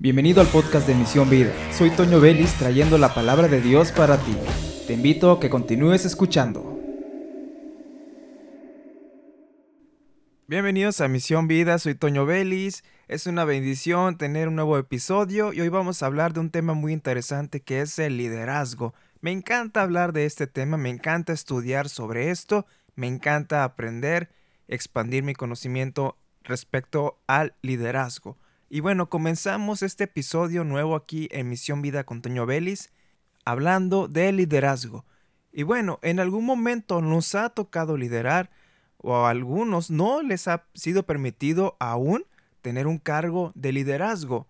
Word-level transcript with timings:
Bienvenido 0.00 0.40
al 0.40 0.46
podcast 0.46 0.86
de 0.86 0.94
Misión 0.94 1.28
Vida. 1.28 1.52
Soy 1.72 1.90
Toño 1.90 2.20
Vélez 2.20 2.54
trayendo 2.56 2.98
la 2.98 3.12
palabra 3.14 3.48
de 3.48 3.60
Dios 3.60 3.90
para 3.90 4.16
ti. 4.16 4.36
Te 4.86 4.92
invito 4.92 5.32
a 5.32 5.40
que 5.40 5.50
continúes 5.50 6.04
escuchando. 6.04 6.78
Bienvenidos 10.46 11.00
a 11.00 11.08
Misión 11.08 11.48
Vida, 11.48 11.80
soy 11.80 11.96
Toño 11.96 12.26
Vélez. 12.26 12.84
Es 13.08 13.26
una 13.26 13.44
bendición 13.44 14.16
tener 14.16 14.46
un 14.46 14.54
nuevo 14.54 14.78
episodio 14.78 15.52
y 15.52 15.62
hoy 15.62 15.68
vamos 15.68 16.00
a 16.00 16.06
hablar 16.06 16.32
de 16.32 16.38
un 16.38 16.50
tema 16.50 16.74
muy 16.74 16.92
interesante 16.92 17.60
que 17.60 17.80
es 17.80 17.98
el 17.98 18.18
liderazgo. 18.18 18.94
Me 19.20 19.32
encanta 19.32 19.82
hablar 19.82 20.12
de 20.12 20.26
este 20.26 20.46
tema, 20.46 20.76
me 20.76 20.90
encanta 20.90 21.32
estudiar 21.32 21.88
sobre 21.88 22.30
esto, 22.30 22.66
me 22.94 23.08
encanta 23.08 23.64
aprender, 23.64 24.30
expandir 24.68 25.24
mi 25.24 25.34
conocimiento 25.34 26.16
respecto 26.44 27.18
al 27.26 27.56
liderazgo. 27.62 28.38
Y 28.70 28.80
bueno, 28.80 29.08
comenzamos 29.08 29.82
este 29.82 30.04
episodio 30.04 30.62
nuevo 30.62 30.94
aquí 30.94 31.26
en 31.32 31.48
Misión 31.48 31.80
Vida 31.80 32.04
con 32.04 32.20
Toño 32.20 32.44
Vélez, 32.44 32.92
hablando 33.46 34.08
de 34.08 34.30
liderazgo. 34.30 35.06
Y 35.50 35.62
bueno, 35.62 35.98
en 36.02 36.20
algún 36.20 36.44
momento 36.44 37.00
nos 37.00 37.34
ha 37.34 37.48
tocado 37.48 37.96
liderar, 37.96 38.50
o 38.98 39.16
a 39.16 39.30
algunos 39.30 39.90
no 39.90 40.20
les 40.20 40.48
ha 40.48 40.66
sido 40.74 41.04
permitido 41.04 41.78
aún 41.80 42.26
tener 42.60 42.86
un 42.86 42.98
cargo 42.98 43.52
de 43.54 43.72
liderazgo. 43.72 44.46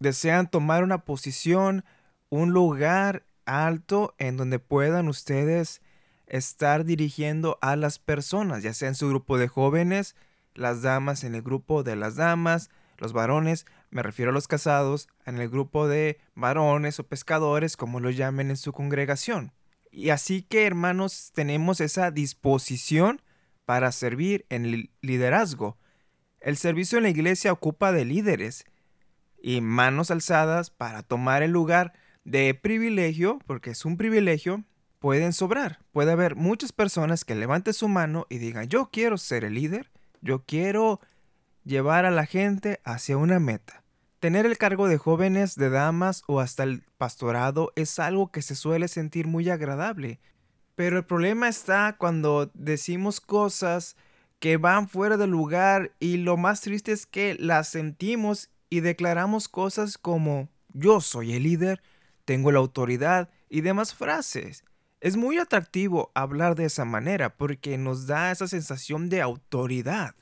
Desean 0.00 0.50
tomar 0.50 0.82
una 0.82 1.04
posición, 1.04 1.84
un 2.30 2.50
lugar 2.50 3.26
alto 3.44 4.16
en 4.18 4.36
donde 4.36 4.58
puedan 4.58 5.06
ustedes 5.06 5.82
estar 6.26 6.84
dirigiendo 6.84 7.58
a 7.62 7.76
las 7.76 8.00
personas, 8.00 8.64
ya 8.64 8.74
sea 8.74 8.88
en 8.88 8.96
su 8.96 9.08
grupo 9.08 9.38
de 9.38 9.46
jóvenes, 9.46 10.16
las 10.54 10.82
damas 10.82 11.22
en 11.22 11.36
el 11.36 11.42
grupo 11.42 11.84
de 11.84 11.94
las 11.94 12.16
damas, 12.16 12.70
los 12.98 13.12
varones, 13.12 13.66
me 13.90 14.02
refiero 14.02 14.30
a 14.30 14.34
los 14.34 14.48
casados, 14.48 15.08
en 15.24 15.38
el 15.38 15.48
grupo 15.48 15.88
de 15.88 16.18
varones 16.34 16.98
o 16.98 17.06
pescadores, 17.06 17.76
como 17.76 18.00
lo 18.00 18.10
llamen 18.10 18.50
en 18.50 18.56
su 18.56 18.72
congregación. 18.72 19.52
Y 19.90 20.10
así 20.10 20.42
que, 20.42 20.66
hermanos, 20.66 21.32
tenemos 21.34 21.80
esa 21.80 22.10
disposición 22.10 23.22
para 23.64 23.92
servir 23.92 24.46
en 24.48 24.64
el 24.64 24.90
liderazgo. 25.00 25.78
El 26.40 26.56
servicio 26.56 26.98
en 26.98 27.04
la 27.04 27.10
iglesia 27.10 27.52
ocupa 27.52 27.92
de 27.92 28.04
líderes 28.04 28.64
y 29.40 29.60
manos 29.60 30.10
alzadas 30.10 30.70
para 30.70 31.02
tomar 31.02 31.42
el 31.42 31.50
lugar 31.50 31.92
de 32.24 32.54
privilegio, 32.54 33.38
porque 33.46 33.70
es 33.70 33.84
un 33.84 33.96
privilegio, 33.96 34.64
pueden 34.98 35.32
sobrar. 35.32 35.80
Puede 35.92 36.12
haber 36.12 36.36
muchas 36.36 36.72
personas 36.72 37.24
que 37.24 37.34
levanten 37.34 37.74
su 37.74 37.88
mano 37.88 38.26
y 38.28 38.38
digan, 38.38 38.68
yo 38.68 38.90
quiero 38.90 39.18
ser 39.18 39.44
el 39.44 39.54
líder, 39.54 39.90
yo 40.20 40.44
quiero 40.44 41.00
llevar 41.66 42.04
a 42.04 42.12
la 42.12 42.24
gente 42.26 42.80
hacia 42.84 43.18
una 43.18 43.40
meta. 43.40 43.82
Tener 44.20 44.46
el 44.46 44.56
cargo 44.56 44.88
de 44.88 44.98
jóvenes, 44.98 45.56
de 45.56 45.68
damas 45.68 46.22
o 46.26 46.40
hasta 46.40 46.62
el 46.62 46.84
pastorado 46.96 47.72
es 47.76 47.98
algo 47.98 48.30
que 48.30 48.40
se 48.40 48.54
suele 48.54 48.88
sentir 48.88 49.26
muy 49.26 49.50
agradable. 49.50 50.20
Pero 50.76 50.96
el 50.96 51.04
problema 51.04 51.48
está 51.48 51.96
cuando 51.98 52.50
decimos 52.54 53.20
cosas 53.20 53.96
que 54.38 54.56
van 54.56 54.88
fuera 54.88 55.16
del 55.16 55.30
lugar 55.30 55.92
y 55.98 56.18
lo 56.18 56.36
más 56.36 56.60
triste 56.60 56.92
es 56.92 57.04
que 57.04 57.34
las 57.38 57.68
sentimos 57.68 58.50
y 58.70 58.80
declaramos 58.80 59.48
cosas 59.48 59.98
como 59.98 60.48
yo 60.68 61.00
soy 61.00 61.34
el 61.34 61.42
líder, 61.42 61.82
tengo 62.24 62.52
la 62.52 62.58
autoridad 62.58 63.30
y 63.48 63.62
demás 63.62 63.94
frases. 63.94 64.64
Es 65.00 65.16
muy 65.16 65.38
atractivo 65.38 66.10
hablar 66.14 66.54
de 66.54 66.66
esa 66.66 66.84
manera 66.84 67.36
porque 67.36 67.76
nos 67.76 68.06
da 68.06 68.30
esa 68.30 68.46
sensación 68.46 69.08
de 69.08 69.20
autoridad 69.20 70.14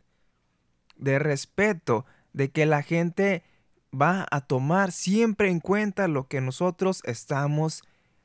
de 0.96 1.18
respeto, 1.18 2.06
de 2.32 2.50
que 2.50 2.66
la 2.66 2.82
gente 2.82 3.42
va 3.92 4.26
a 4.30 4.40
tomar 4.40 4.92
siempre 4.92 5.50
en 5.50 5.60
cuenta 5.60 6.08
lo 6.08 6.28
que 6.28 6.40
nosotros 6.40 7.00
estamos 7.04 7.82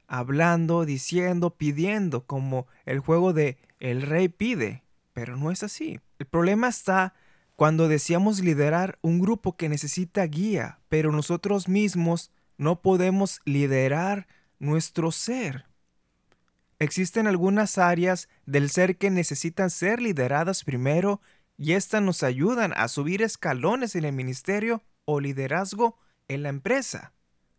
hablando, 0.07 0.85
diciendo, 0.85 1.51
pidiendo, 1.51 2.25
como 2.25 2.67
el 2.85 2.99
juego 2.99 3.33
de 3.33 3.57
el 3.79 4.01
rey 4.01 4.27
pide, 4.27 4.83
pero 5.13 5.37
no 5.37 5.51
es 5.51 5.63
así. 5.63 5.99
El 6.17 6.25
problema 6.25 6.67
está 6.67 7.13
cuando 7.55 7.87
deseamos 7.87 8.39
liderar 8.41 8.97
un 9.01 9.19
grupo 9.19 9.55
que 9.55 9.69
necesita 9.69 10.23
guía, 10.23 10.79
pero 10.89 11.11
nosotros 11.11 11.67
mismos 11.67 12.31
no 12.57 12.81
podemos 12.81 13.41
liderar 13.45 14.27
nuestro 14.59 15.11
ser. 15.11 15.65
Existen 16.79 17.27
algunas 17.27 17.77
áreas 17.77 18.29
del 18.45 18.69
ser 18.69 18.97
que 18.97 19.09
necesitan 19.09 19.69
ser 19.69 20.01
lideradas 20.01 20.63
primero 20.63 21.21
y 21.59 21.73
éstas 21.73 22.01
nos 22.01 22.23
ayudan 22.23 22.73
a 22.77 22.87
subir 22.87 23.21
escalones 23.21 23.93
en 23.97 24.05
el 24.05 24.13
ministerio 24.13 24.81
o 25.03 25.19
liderazgo 25.19 25.99
en 26.29 26.41
la 26.41 26.49
empresa. 26.49 27.11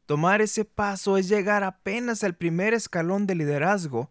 Tomar 0.06 0.40
ese 0.40 0.64
paso 0.64 1.18
es 1.18 1.28
llegar 1.28 1.62
apenas 1.64 2.24
al 2.24 2.34
primer 2.34 2.72
escalón 2.72 3.26
de 3.26 3.34
liderazgo, 3.34 4.10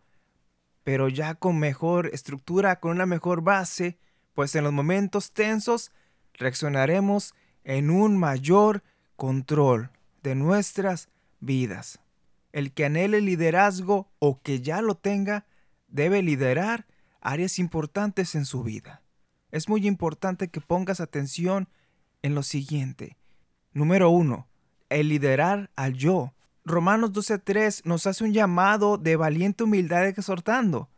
pero 0.84 1.10
ya 1.10 1.34
con 1.34 1.58
mejor 1.58 2.12
estructura, 2.14 2.80
con 2.80 2.92
una 2.92 3.08
mejor 3.08 3.42
base, 3.42 3.98
pues 4.36 4.54
en 4.54 4.64
los 4.64 4.74
momentos 4.74 5.32
tensos 5.32 5.92
reaccionaremos 6.34 7.34
en 7.64 7.90
un 7.90 8.16
mayor 8.16 8.84
control 9.16 9.90
de 10.22 10.36
nuestras 10.36 11.10
vidas. 11.40 12.00
El 12.52 12.74
que 12.74 12.86
anhele 12.86 13.22
liderazgo 13.22 14.12
o 14.20 14.40
que 14.40 14.62
ya 14.62 14.84
lo 14.84 14.94
tenga 14.94 15.48
debe 15.88 16.22
liderar 16.22 16.86
áreas 17.22 17.58
importantes 17.58 18.36
en 18.36 18.46
su 18.46 18.62
vida 18.62 19.02
es 19.52 19.70
muy 19.70 19.88
importante 19.88 20.50
que 20.50 20.62
pongas 20.62 21.00
atención 21.00 21.70
en 22.22 22.36
lo 22.36 22.44
siguiente. 22.44 23.18
Número 23.74 24.10
uno, 24.10 24.48
el 24.90 25.10
liderar 25.10 25.70
al 25.76 25.94
yo. 25.94 26.34
Romanos 26.66 27.14
12.3 27.14 27.82
nos 27.86 28.06
hace 28.08 28.24
un 28.24 28.34
llamado 28.34 28.98
de 28.98 29.16
valiente 29.16 29.64
humildad 29.64 30.08
exhortando. 30.08 30.90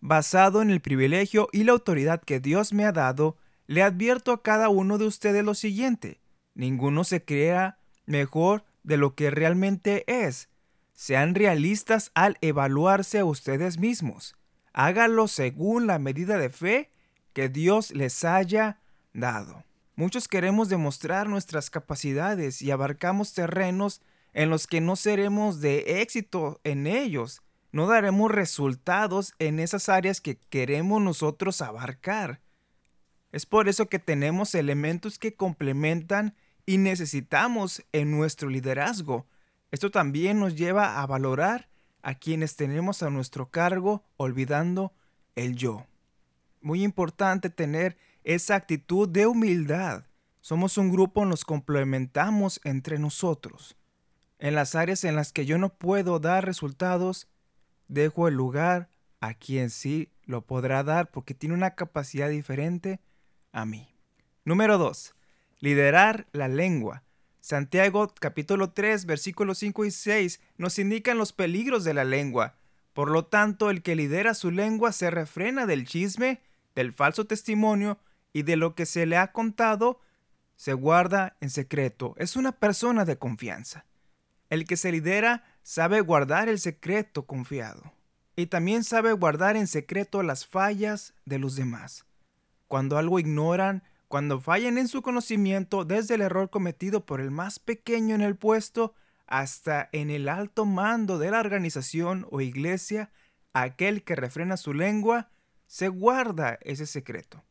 Basado 0.00 0.62
en 0.62 0.70
el 0.70 0.80
privilegio 0.80 1.48
y 1.52 1.64
la 1.64 1.72
autoridad 1.72 2.22
que 2.22 2.40
Dios 2.40 2.72
me 2.72 2.84
ha 2.84 2.92
dado, 2.92 3.36
le 3.66 3.82
advierto 3.82 4.32
a 4.32 4.42
cada 4.42 4.68
uno 4.68 4.98
de 4.98 5.06
ustedes 5.06 5.44
lo 5.44 5.54
siguiente. 5.54 6.20
Ninguno 6.54 7.04
se 7.04 7.24
crea 7.24 7.78
mejor 8.06 8.64
de 8.82 8.96
lo 8.96 9.14
que 9.14 9.30
realmente 9.30 10.04
es. 10.06 10.48
Sean 10.94 11.34
realistas 11.34 12.10
al 12.14 12.38
evaluarse 12.40 13.18
a 13.18 13.24
ustedes 13.24 13.78
mismos. 13.78 14.36
Hágalo 14.72 15.28
según 15.28 15.86
la 15.86 15.98
medida 15.98 16.38
de 16.38 16.50
fe 16.50 16.90
que 17.36 17.50
Dios 17.50 17.90
les 17.90 18.24
haya 18.24 18.80
dado. 19.12 19.62
Muchos 19.94 20.26
queremos 20.26 20.70
demostrar 20.70 21.28
nuestras 21.28 21.68
capacidades 21.68 22.62
y 22.62 22.70
abarcamos 22.70 23.34
terrenos 23.34 24.00
en 24.32 24.48
los 24.48 24.66
que 24.66 24.80
no 24.80 24.96
seremos 24.96 25.60
de 25.60 26.00
éxito 26.00 26.62
en 26.64 26.86
ellos. 26.86 27.42
No 27.72 27.88
daremos 27.88 28.30
resultados 28.30 29.34
en 29.38 29.58
esas 29.60 29.90
áreas 29.90 30.22
que 30.22 30.38
queremos 30.48 31.02
nosotros 31.02 31.60
abarcar. 31.60 32.40
Es 33.32 33.44
por 33.44 33.68
eso 33.68 33.86
que 33.90 33.98
tenemos 33.98 34.54
elementos 34.54 35.18
que 35.18 35.34
complementan 35.34 36.34
y 36.64 36.78
necesitamos 36.78 37.84
en 37.92 38.12
nuestro 38.12 38.48
liderazgo. 38.48 39.26
Esto 39.72 39.90
también 39.90 40.40
nos 40.40 40.56
lleva 40.56 41.02
a 41.02 41.06
valorar 41.06 41.68
a 42.00 42.14
quienes 42.14 42.56
tenemos 42.56 43.02
a 43.02 43.10
nuestro 43.10 43.50
cargo 43.50 44.04
olvidando 44.16 44.94
el 45.34 45.54
yo 45.54 45.86
muy 46.66 46.82
importante 46.82 47.48
tener 47.48 47.96
esa 48.24 48.56
actitud 48.56 49.08
de 49.08 49.28
humildad. 49.28 50.04
Somos 50.40 50.78
un 50.78 50.90
grupo, 50.90 51.24
nos 51.24 51.44
complementamos 51.44 52.60
entre 52.64 52.98
nosotros. 52.98 53.76
En 54.40 54.56
las 54.56 54.74
áreas 54.74 55.04
en 55.04 55.14
las 55.14 55.32
que 55.32 55.46
yo 55.46 55.58
no 55.58 55.68
puedo 55.68 56.18
dar 56.18 56.44
resultados, 56.44 57.28
dejo 57.86 58.26
el 58.26 58.34
lugar 58.34 58.90
a 59.20 59.34
quien 59.34 59.70
sí 59.70 60.10
lo 60.24 60.44
podrá 60.44 60.82
dar 60.82 61.12
porque 61.12 61.34
tiene 61.34 61.54
una 61.54 61.76
capacidad 61.76 62.28
diferente 62.28 62.98
a 63.52 63.64
mí. 63.64 63.94
Número 64.44 64.76
2. 64.76 65.14
Liderar 65.60 66.26
la 66.32 66.48
lengua. 66.48 67.04
Santiago 67.38 68.12
capítulo 68.18 68.72
3 68.72 69.06
versículos 69.06 69.58
5 69.58 69.84
y 69.84 69.92
6 69.92 70.40
nos 70.56 70.80
indican 70.80 71.16
los 71.16 71.32
peligros 71.32 71.84
de 71.84 71.94
la 71.94 72.02
lengua. 72.02 72.56
Por 72.92 73.12
lo 73.12 73.26
tanto, 73.26 73.70
el 73.70 73.82
que 73.82 73.94
lidera 73.94 74.34
su 74.34 74.50
lengua 74.50 74.90
se 74.90 75.12
refrena 75.12 75.66
del 75.66 75.86
chisme 75.86 76.40
del 76.76 76.92
falso 76.92 77.24
testimonio 77.26 77.98
y 78.32 78.42
de 78.42 78.54
lo 78.54 78.76
que 78.76 78.86
se 78.86 79.06
le 79.06 79.16
ha 79.16 79.32
contado 79.32 79.98
se 80.54 80.74
guarda 80.74 81.36
en 81.40 81.50
secreto. 81.50 82.14
Es 82.18 82.36
una 82.36 82.52
persona 82.52 83.04
de 83.04 83.18
confianza. 83.18 83.86
El 84.48 84.64
que 84.64 84.76
se 84.76 84.92
lidera 84.92 85.44
sabe 85.62 86.00
guardar 86.00 86.48
el 86.48 86.60
secreto 86.60 87.26
confiado 87.26 87.92
y 88.36 88.46
también 88.46 88.84
sabe 88.84 89.12
guardar 89.12 89.56
en 89.56 89.66
secreto 89.66 90.22
las 90.22 90.46
fallas 90.46 91.14
de 91.24 91.38
los 91.38 91.56
demás. 91.56 92.04
Cuando 92.68 92.98
algo 92.98 93.18
ignoran, 93.18 93.82
cuando 94.08 94.40
fallan 94.40 94.78
en 94.78 94.88
su 94.88 95.02
conocimiento, 95.02 95.84
desde 95.84 96.14
el 96.14 96.20
error 96.20 96.50
cometido 96.50 97.06
por 97.06 97.20
el 97.20 97.30
más 97.30 97.58
pequeño 97.58 98.14
en 98.14 98.20
el 98.20 98.36
puesto 98.36 98.94
hasta 99.26 99.88
en 99.92 100.10
el 100.10 100.28
alto 100.28 100.64
mando 100.64 101.18
de 101.18 101.30
la 101.30 101.40
organización 101.40 102.26
o 102.30 102.40
iglesia, 102.40 103.10
aquel 103.52 104.04
que 104.04 104.14
refrena 104.14 104.56
su 104.56 104.74
lengua 104.74 105.30
se 105.66 105.88
guarda 105.88 106.58
ese 106.62 106.86
secreto 106.86 107.44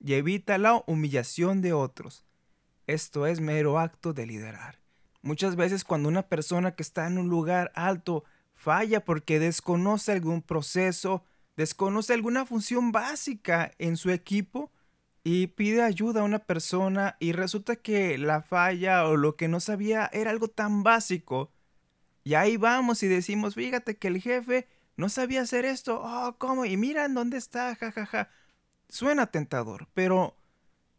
y 0.00 0.14
evita 0.14 0.58
la 0.58 0.82
humillación 0.86 1.60
de 1.60 1.72
otros. 1.72 2.24
Esto 2.86 3.26
es 3.26 3.40
mero 3.40 3.78
acto 3.78 4.12
de 4.12 4.26
liderar. 4.26 4.80
Muchas 5.22 5.56
veces 5.56 5.84
cuando 5.84 6.08
una 6.08 6.22
persona 6.22 6.74
que 6.74 6.82
está 6.82 7.06
en 7.06 7.18
un 7.18 7.28
lugar 7.28 7.72
alto 7.74 8.24
falla 8.54 9.04
porque 9.04 9.38
desconoce 9.38 10.12
algún 10.12 10.42
proceso, 10.42 11.24
desconoce 11.56 12.14
alguna 12.14 12.46
función 12.46 12.92
básica 12.92 13.72
en 13.78 13.96
su 13.96 14.10
equipo 14.10 14.72
y 15.24 15.48
pide 15.48 15.82
ayuda 15.82 16.20
a 16.20 16.24
una 16.24 16.38
persona 16.38 17.16
y 17.20 17.32
resulta 17.32 17.76
que 17.76 18.16
la 18.16 18.42
falla 18.42 19.06
o 19.06 19.16
lo 19.16 19.36
que 19.36 19.48
no 19.48 19.60
sabía 19.60 20.08
era 20.12 20.30
algo 20.30 20.48
tan 20.48 20.82
básico. 20.82 21.52
Y 22.24 22.34
ahí 22.34 22.56
vamos 22.56 23.02
y 23.02 23.08
decimos, 23.08 23.54
fíjate 23.54 23.96
que 23.96 24.08
el 24.08 24.20
jefe 24.20 24.68
no 24.98 25.08
sabía 25.08 25.42
hacer 25.42 25.64
esto, 25.64 26.02
oh, 26.02 26.34
¿cómo? 26.38 26.64
Y 26.64 26.76
mira 26.76 27.08
dónde 27.08 27.38
está, 27.38 27.76
jajaja. 27.76 28.06
Ja, 28.06 28.24
ja. 28.24 28.30
Suena 28.88 29.28
tentador, 29.28 29.86
pero 29.94 30.36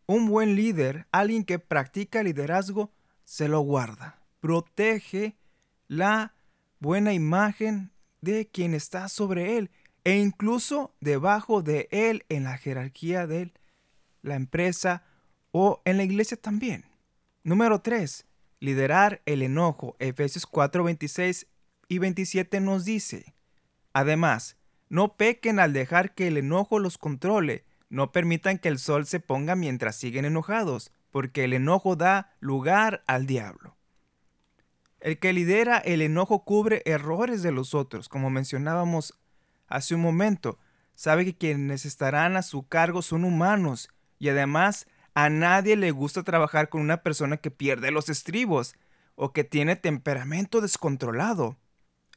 un 0.06 0.28
buen 0.28 0.56
líder, 0.56 1.06
alguien 1.12 1.44
que 1.44 1.60
practica 1.60 2.24
liderazgo, 2.24 2.92
se 3.26 3.50
lo 3.50 3.60
guarda, 3.60 4.22
protege 4.40 5.36
la 5.90 6.34
buena 6.80 7.12
imagen 7.12 7.92
de 8.22 8.48
quien 8.48 8.74
está 8.74 9.10
sobre 9.10 9.58
él 9.58 9.70
e 10.06 10.18
incluso 10.18 10.96
debajo 11.02 11.62
de 11.62 11.90
él 11.92 12.24
en 12.30 12.46
la 12.46 12.58
jerarquía 12.58 13.28
de 13.28 13.52
la 14.22 14.36
empresa 14.36 15.04
o 15.52 15.82
en 15.84 15.98
la 15.98 16.04
iglesia 16.04 16.38
también. 16.38 16.86
Número 17.44 17.82
3. 17.82 18.26
Liderar 18.62 19.22
el 19.26 19.42
enojo. 19.42 19.98
Efesios 20.00 20.46
4, 20.46 20.86
26 20.86 21.48
y 21.90 21.98
27 21.98 22.62
nos 22.62 22.86
dice, 22.86 23.34
además, 24.00 24.58
no 24.90 25.16
pequen 25.16 25.60
al 25.60 25.74
dejar 25.74 26.14
que 26.16 26.28
el 26.28 26.38
enojo 26.38 26.80
los 26.80 26.98
controle, 26.98 27.66
no 27.90 28.12
permitan 28.12 28.58
que 28.58 28.70
el 28.70 28.80
sol 28.80 29.06
se 29.06 29.20
ponga 29.20 29.56
mientras 29.56 29.96
siguen 29.96 30.26
enojados, 30.26 30.92
porque 31.12 31.44
el 31.44 31.54
enojo 31.54 31.96
da 31.96 32.34
lugar 32.40 33.04
al 33.08 33.26
diablo. 33.26 33.76
El 35.00 35.18
que 35.18 35.34
lidera 35.34 35.78
el 35.78 36.02
enojo 36.02 36.44
cubre 36.44 36.82
errores 36.86 37.42
de 37.42 37.52
los 37.52 37.74
otros, 37.74 38.10
como 38.10 38.30
mencionábamos 38.30 39.18
hace 39.68 39.96
un 39.96 40.02
momento. 40.02 40.60
Sabe 40.96 41.24
que 41.24 41.38
quienes 41.38 41.86
estarán 41.86 42.36
a 42.36 42.42
su 42.42 42.68
cargo 42.68 43.02
son 43.02 43.24
humanos 43.24 43.90
y 44.18 44.30
además 44.30 44.88
a 45.14 45.30
nadie 45.30 45.78
le 45.78 45.92
gusta 45.92 46.24
trabajar 46.24 46.70
con 46.70 46.82
una 46.82 47.02
persona 47.02 47.38
que 47.38 47.52
pierde 47.52 47.92
los 47.92 48.10
estribos 48.10 48.76
o 49.16 49.32
que 49.32 49.44
tiene 49.44 49.76
temperamento 49.76 50.62
descontrolado. 50.62 51.58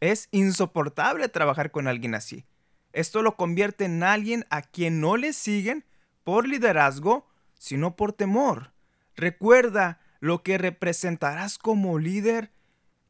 Es 0.03 0.27
insoportable 0.33 1.29
trabajar 1.29 1.71
con 1.71 1.87
alguien 1.87 2.17
así. 2.17 2.45
Esto 2.93 3.23
lo 3.23 3.37
convierte 3.37 3.85
en 3.85 4.03
alguien 4.03 4.45
a 4.51 4.63
quien 4.63 5.01
no 5.01 5.17
le 5.17 5.33
siguen 5.33 5.85
por 6.25 6.49
liderazgo, 6.49 7.29
sino 7.57 7.95
por 7.95 8.13
temor. 8.13 8.73
Recuerda 9.15 10.01
lo 10.19 10.43
que 10.43 10.59
representarás 10.59 11.57
como 11.57 12.01
líder, 12.01 12.51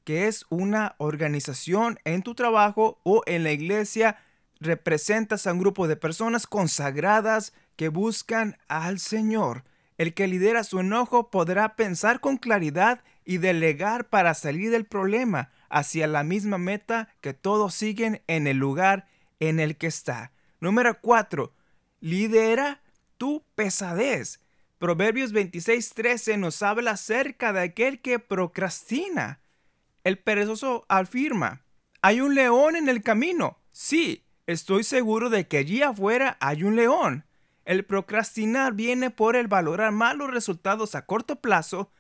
que 0.04 0.28
es 0.28 0.44
una 0.50 0.94
organización 0.98 1.98
en 2.04 2.20
tu 2.20 2.34
trabajo 2.34 3.00
o 3.04 3.22
en 3.24 3.42
la 3.42 3.52
iglesia 3.52 4.18
representas 4.60 5.46
a 5.46 5.54
un 5.54 5.60
grupo 5.60 5.88
de 5.88 5.96
personas 5.96 6.46
consagradas 6.46 7.54
que 7.76 7.88
buscan 7.88 8.58
al 8.68 8.98
Señor. 8.98 9.64
El 9.96 10.12
que 10.12 10.26
lidera 10.26 10.62
su 10.62 10.78
enojo 10.78 11.30
podrá 11.30 11.74
pensar 11.74 12.20
con 12.20 12.36
claridad 12.36 13.02
y 13.24 13.38
delegar 13.38 14.10
para 14.10 14.34
salir 14.34 14.70
del 14.70 14.84
problema 14.84 15.50
hacia 15.72 16.06
la 16.06 16.22
misma 16.22 16.58
meta 16.58 17.08
que 17.20 17.34
todos 17.34 17.74
siguen 17.74 18.22
en 18.28 18.46
el 18.46 18.58
lugar 18.58 19.08
en 19.40 19.58
el 19.58 19.76
que 19.76 19.88
está. 19.88 20.30
Número 20.60 21.00
4. 21.00 21.52
Lidera 22.00 22.82
tu 23.18 23.44
pesadez. 23.56 24.40
Proverbios 24.78 25.32
26:13 25.32 26.38
nos 26.38 26.62
habla 26.62 26.92
acerca 26.92 27.52
de 27.52 27.62
aquel 27.62 28.00
que 28.00 28.20
procrastina. 28.20 29.40
El 30.04 30.18
perezoso 30.18 30.84
afirma, 30.88 31.64
hay 32.00 32.20
un 32.20 32.34
león 32.34 32.76
en 32.76 32.88
el 32.88 33.02
camino. 33.02 33.58
Sí, 33.70 34.24
Estoy 34.46 34.82
seguro 34.82 35.30
de 35.30 35.46
que 35.46 35.58
allí 35.58 35.82
afuera 35.82 36.36
hay 36.40 36.64
un 36.64 36.74
león. 36.74 37.24
El 37.64 37.84
procrastinar 37.84 38.72
viene 38.72 39.10
por 39.10 39.36
el 39.36 39.46
valorar 39.46 39.92
malos 39.92 40.32
resultados 40.32 40.96
a 40.96 41.06
corto 41.06 41.36
plazo, 41.36 41.90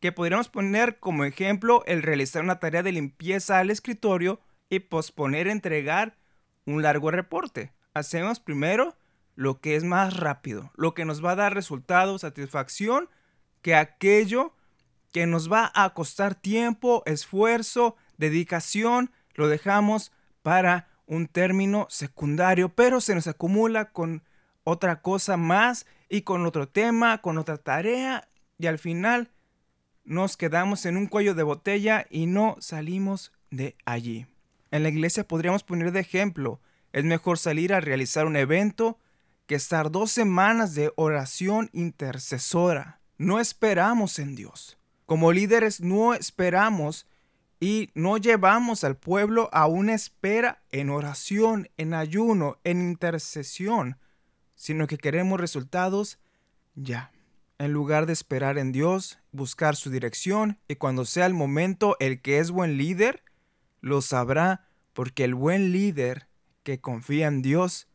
que 0.00 0.12
podríamos 0.12 0.48
poner 0.48 0.98
como 0.98 1.24
ejemplo 1.24 1.82
el 1.86 2.02
realizar 2.02 2.42
una 2.42 2.60
tarea 2.60 2.82
de 2.82 2.92
limpieza 2.92 3.58
al 3.58 3.70
escritorio 3.70 4.40
y 4.68 4.80
posponer 4.80 5.48
entregar 5.48 6.16
un 6.64 6.82
largo 6.82 7.10
reporte. 7.10 7.72
Hacemos 7.94 8.40
primero 8.40 8.96
lo 9.34 9.60
que 9.60 9.76
es 9.76 9.84
más 9.84 10.16
rápido, 10.16 10.70
lo 10.76 10.94
que 10.94 11.04
nos 11.04 11.24
va 11.24 11.32
a 11.32 11.36
dar 11.36 11.54
resultado, 11.54 12.18
satisfacción, 12.18 13.08
que 13.62 13.74
aquello 13.74 14.54
que 15.12 15.26
nos 15.26 15.50
va 15.50 15.70
a 15.74 15.94
costar 15.94 16.34
tiempo, 16.34 17.02
esfuerzo, 17.06 17.96
dedicación, 18.18 19.12
lo 19.34 19.48
dejamos 19.48 20.12
para 20.42 20.88
un 21.06 21.26
término 21.26 21.86
secundario, 21.88 22.70
pero 22.70 23.00
se 23.00 23.14
nos 23.14 23.26
acumula 23.26 23.92
con 23.92 24.24
otra 24.64 25.00
cosa 25.00 25.36
más 25.36 25.86
y 26.08 26.22
con 26.22 26.44
otro 26.44 26.68
tema, 26.68 27.22
con 27.22 27.38
otra 27.38 27.58
tarea 27.58 28.28
y 28.58 28.66
al 28.66 28.78
final 28.78 29.30
nos 30.06 30.36
quedamos 30.36 30.86
en 30.86 30.96
un 30.96 31.06
cuello 31.06 31.34
de 31.34 31.42
botella 31.42 32.06
y 32.08 32.26
no 32.26 32.56
salimos 32.60 33.32
de 33.50 33.74
allí. 33.84 34.26
En 34.70 34.82
la 34.82 34.88
iglesia 34.88 35.26
podríamos 35.26 35.62
poner 35.62 35.92
de 35.92 36.00
ejemplo, 36.00 36.60
es 36.92 37.04
mejor 37.04 37.38
salir 37.38 37.74
a 37.74 37.80
realizar 37.80 38.26
un 38.26 38.36
evento 38.36 38.98
que 39.46 39.54
estar 39.54 39.90
dos 39.90 40.10
semanas 40.10 40.74
de 40.74 40.92
oración 40.96 41.68
intercesora. 41.72 43.00
No 43.18 43.38
esperamos 43.40 44.18
en 44.18 44.34
Dios. 44.34 44.78
Como 45.04 45.32
líderes 45.32 45.80
no 45.80 46.14
esperamos 46.14 47.06
y 47.60 47.90
no 47.94 48.16
llevamos 48.18 48.84
al 48.84 48.96
pueblo 48.96 49.48
a 49.52 49.66
una 49.66 49.94
espera 49.94 50.62
en 50.70 50.90
oración, 50.90 51.68
en 51.76 51.94
ayuno, 51.94 52.58
en 52.64 52.82
intercesión, 52.82 53.98
sino 54.54 54.86
que 54.86 54.98
queremos 54.98 55.40
resultados 55.40 56.18
ya. 56.74 57.12
En 57.58 57.72
lugar 57.72 58.06
de 58.06 58.12
esperar 58.12 58.58
en 58.58 58.72
Dios, 58.72 59.18
buscar 59.36 59.76
su 59.76 59.90
dirección 59.90 60.58
y 60.66 60.76
cuando 60.76 61.04
sea 61.04 61.26
el 61.26 61.34
momento, 61.34 61.96
el 62.00 62.20
que 62.20 62.38
es 62.38 62.50
buen 62.50 62.76
líder 62.76 63.22
lo 63.80 64.02
sabrá 64.02 64.66
porque 64.92 65.24
el 65.24 65.34
buen 65.34 65.72
líder 65.72 66.26
que 66.62 66.80
confía 66.80 67.28
en 67.28 67.42
Dios 67.42 67.86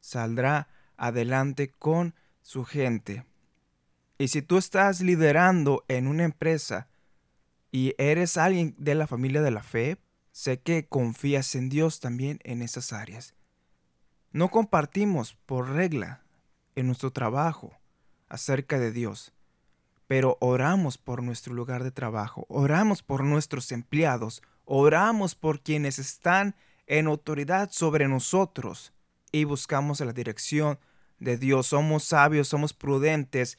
saldrá 0.00 0.68
adelante 0.96 1.70
con 1.70 2.14
su 2.42 2.64
gente. 2.64 3.24
Y 4.18 4.28
si 4.28 4.42
tú 4.42 4.58
estás 4.58 5.00
liderando 5.00 5.84
en 5.88 6.06
una 6.06 6.24
empresa, 6.24 6.88
y 7.72 7.94
eres 7.96 8.36
alguien 8.36 8.74
de 8.76 8.94
la 8.94 9.06
familia 9.06 9.40
de 9.40 9.50
la 9.50 9.62
fe, 9.62 9.96
sé 10.30 10.60
que 10.60 10.86
confías 10.86 11.54
en 11.54 11.70
Dios 11.70 12.00
también 12.00 12.38
en 12.44 12.60
esas 12.60 12.92
áreas. 12.92 13.34
No 14.30 14.50
compartimos 14.50 15.34
por 15.46 15.70
regla 15.70 16.22
en 16.76 16.86
nuestro 16.86 17.10
trabajo 17.12 17.72
acerca 18.28 18.78
de 18.78 18.92
Dios, 18.92 19.32
pero 20.12 20.36
oramos 20.40 20.98
por 20.98 21.22
nuestro 21.22 21.54
lugar 21.54 21.82
de 21.82 21.90
trabajo, 21.90 22.44
oramos 22.50 23.02
por 23.02 23.24
nuestros 23.24 23.72
empleados, 23.72 24.42
oramos 24.66 25.34
por 25.34 25.62
quienes 25.62 25.98
están 25.98 26.54
en 26.86 27.06
autoridad 27.06 27.70
sobre 27.72 28.06
nosotros 28.08 28.92
y 29.32 29.44
buscamos 29.44 30.00
la 30.00 30.12
dirección 30.12 30.78
de 31.18 31.38
Dios. 31.38 31.68
Somos 31.68 32.04
sabios, 32.04 32.48
somos 32.48 32.74
prudentes 32.74 33.56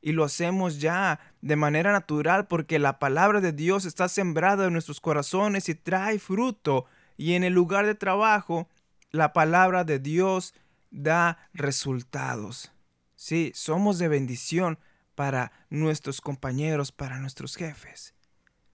y 0.00 0.12
lo 0.12 0.24
hacemos 0.24 0.80
ya 0.80 1.20
de 1.42 1.56
manera 1.56 1.92
natural 1.92 2.46
porque 2.46 2.78
la 2.78 2.98
palabra 2.98 3.42
de 3.42 3.52
Dios 3.52 3.84
está 3.84 4.08
sembrada 4.08 4.68
en 4.68 4.72
nuestros 4.72 5.02
corazones 5.02 5.68
y 5.68 5.74
trae 5.74 6.18
fruto. 6.18 6.86
Y 7.18 7.34
en 7.34 7.44
el 7.44 7.52
lugar 7.52 7.84
de 7.84 7.94
trabajo, 7.94 8.70
la 9.10 9.34
palabra 9.34 9.84
de 9.84 9.98
Dios 9.98 10.54
da 10.90 11.50
resultados. 11.52 12.72
Sí, 13.16 13.52
somos 13.54 13.98
de 13.98 14.08
bendición 14.08 14.78
para 15.20 15.52
nuestros 15.68 16.22
compañeros, 16.22 16.92
para 16.92 17.18
nuestros 17.18 17.54
jefes. 17.54 18.14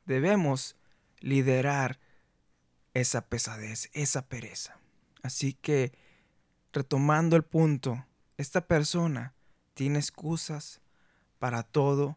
Debemos 0.04 0.76
liderar 1.18 1.98
esa 2.94 3.22
pesadez, 3.22 3.90
esa 3.94 4.28
pereza. 4.28 4.78
Así 5.24 5.54
que, 5.54 5.90
retomando 6.72 7.34
el 7.34 7.42
punto, 7.42 8.06
esta 8.36 8.68
persona 8.68 9.34
tiene 9.74 9.98
excusas, 9.98 10.80
para 11.40 11.64
todo 11.64 12.16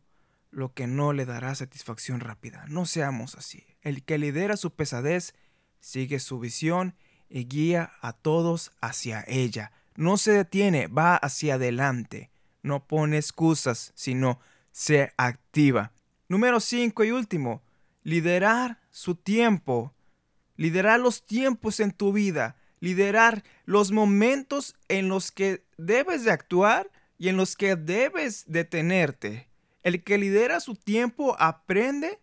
lo 0.51 0.75
que 0.75 0.85
no 0.85 1.11
le 1.11 1.25
dará 1.25 1.55
satisfacción 1.55 2.19
rápida. 2.19 2.65
No 2.67 2.85
seamos 2.85 3.33
así. 3.33 3.65
El 3.81 4.03
que 4.03 4.19
lidera 4.19 4.57
su 4.57 4.75
pesadez 4.75 5.33
sigue 5.79 6.19
su 6.19 6.37
visión 6.37 6.93
y 7.29 7.45
guía 7.45 7.93
a 7.99 8.13
todos 8.13 8.73
hacia 8.79 9.25
ella. 9.27 9.71
No 9.95 10.17
se 10.17 10.33
detiene, 10.33 10.85
va 10.85 11.15
hacia 11.15 11.55
adelante. 11.55 12.29
No 12.61 12.85
pone 12.85 13.17
excusas, 13.17 13.91
sino 13.95 14.39
se 14.71 15.13
activa. 15.17 15.91
Número 16.27 16.59
5 16.59 17.03
y 17.05 17.11
último, 17.11 17.63
liderar 18.03 18.79
su 18.91 19.15
tiempo. 19.15 19.93
Liderar 20.55 20.99
los 20.99 21.25
tiempos 21.25 21.79
en 21.79 21.91
tu 21.91 22.11
vida. 22.11 22.57
Liderar 22.81 23.43
los 23.65 23.91
momentos 23.91 24.75
en 24.87 25.07
los 25.07 25.31
que 25.31 25.65
debes 25.77 26.23
de 26.25 26.31
actuar 26.31 26.91
y 27.17 27.29
en 27.29 27.37
los 27.37 27.55
que 27.55 27.75
debes 27.75 28.45
detenerte. 28.47 29.49
El 29.83 30.03
que 30.03 30.17
lidera 30.17 30.59
su 30.59 30.75
tiempo 30.75 31.35
aprende 31.39 32.19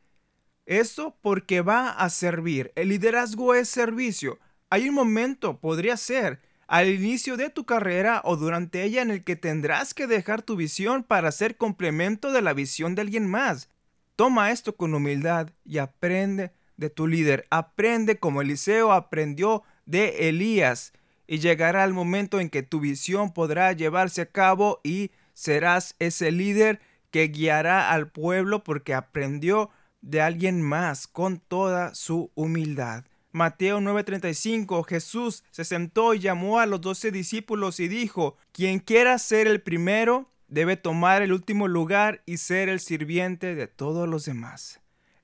Esto 0.66 1.16
porque 1.22 1.60
va 1.60 1.90
a 1.90 2.10
servir. 2.10 2.72
El 2.74 2.88
liderazgo 2.88 3.54
es 3.54 3.68
servicio. 3.68 4.38
Hay 4.68 4.88
un 4.88 4.94
momento, 4.94 5.60
podría 5.60 5.96
ser, 5.96 6.40
al 6.66 6.88
inicio 6.88 7.36
de 7.36 7.50
tu 7.50 7.64
carrera 7.64 8.20
o 8.24 8.36
durante 8.36 8.82
ella 8.82 9.02
en 9.02 9.10
el 9.10 9.24
que 9.24 9.36
tendrás 9.36 9.94
que 9.94 10.06
dejar 10.06 10.42
tu 10.42 10.56
visión 10.56 11.04
para 11.04 11.30
ser 11.32 11.56
complemento 11.56 12.32
de 12.32 12.42
la 12.42 12.52
visión 12.52 12.94
de 12.94 13.02
alguien 13.02 13.26
más. 13.28 13.68
Toma 14.16 14.50
esto 14.50 14.76
con 14.76 14.94
humildad 14.94 15.50
y 15.64 15.78
aprende 15.78 16.52
de 16.76 16.90
tu 16.90 17.06
líder. 17.06 17.46
Aprende 17.50 18.18
como 18.18 18.42
Eliseo 18.42 18.92
aprendió 18.92 19.62
de 19.84 20.28
Elías 20.28 20.92
y 21.26 21.38
llegará 21.38 21.84
el 21.84 21.92
momento 21.92 22.40
en 22.40 22.50
que 22.50 22.62
tu 22.62 22.80
visión 22.80 23.32
podrá 23.32 23.72
llevarse 23.72 24.22
a 24.22 24.26
cabo 24.26 24.80
y 24.82 25.10
serás 25.34 25.94
ese 25.98 26.32
líder 26.32 26.80
que 27.10 27.28
guiará 27.28 27.90
al 27.90 28.10
pueblo 28.10 28.64
porque 28.64 28.94
aprendió 28.94 29.70
de 30.00 30.20
alguien 30.20 30.62
más 30.62 31.06
con 31.06 31.38
toda 31.38 31.94
su 31.94 32.30
humildad. 32.34 33.04
Mateo 33.32 33.80
9:35 33.80 34.84
Jesús 34.84 35.44
se 35.50 35.64
sentó 35.64 36.14
y 36.14 36.20
llamó 36.20 36.58
a 36.58 36.66
los 36.66 36.80
doce 36.80 37.10
discípulos 37.10 37.80
y 37.80 37.88
dijo, 37.88 38.36
quien 38.52 38.78
quiera 38.78 39.18
ser 39.18 39.46
el 39.46 39.60
primero 39.60 40.30
debe 40.48 40.76
tomar 40.76 41.22
el 41.22 41.32
último 41.32 41.68
lugar 41.68 42.22
y 42.26 42.38
ser 42.38 42.68
el 42.68 42.80
sirviente 42.80 43.54
de 43.54 43.66
todos 43.66 44.08
los 44.08 44.24
demás. 44.24 44.80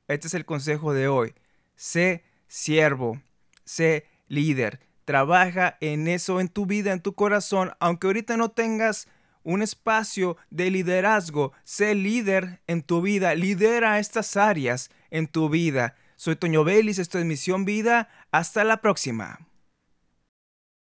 Este 0.09 0.27
es 0.27 0.35
el 0.35 0.45
consejo 0.45 0.93
de 0.93 1.09
hoy. 1.09 1.35
Sé 1.77 2.25
siervo, 2.49 3.21
sé 3.65 4.07
líder, 4.29 4.81
trabaja 5.05 5.77
en 5.81 6.09
eso 6.09 6.41
en 6.41 6.49
tu 6.49 6.67
vida, 6.67 6.93
en 6.93 7.01
tu 7.01 7.15
corazón, 7.15 7.73
aunque 7.81 8.09
ahorita 8.09 8.37
no 8.37 8.51
tengas 8.51 9.09
un 9.45 9.63
espacio 9.63 10.37
de 10.51 10.71
liderazgo, 10.71 11.53
sé 11.65 11.95
líder 11.95 12.61
en 12.67 12.83
tu 12.83 13.03
vida, 13.03 13.35
lidera 13.35 13.99
estas 13.99 14.37
áreas 14.37 14.91
en 15.11 15.27
tu 15.27 15.49
vida. 15.49 15.97
Soy 16.23 16.37
Toño 16.37 16.63
Vélez, 16.63 17.01
esto 17.01 17.19
es 17.19 17.25
Misión 17.25 17.65
Vida, 17.65 18.09
hasta 18.31 18.63
la 18.63 18.81
próxima. 18.81 19.41